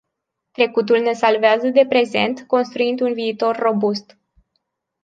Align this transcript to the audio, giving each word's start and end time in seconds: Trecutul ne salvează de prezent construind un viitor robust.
Trecutul 0.51 0.99
ne 0.99 1.13
salvează 1.13 1.67
de 1.69 1.85
prezent 1.89 2.43
construind 2.47 2.99
un 3.01 3.13
viitor 3.13 3.55
robust. 3.55 4.17